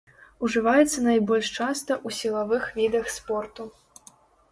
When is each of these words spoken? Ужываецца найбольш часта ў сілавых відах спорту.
Ужываецца 0.45 1.03
найбольш 1.07 1.51
часта 1.57 1.93
ў 2.05 2.09
сілавых 2.21 2.63
відах 2.79 3.13
спорту. 3.17 3.63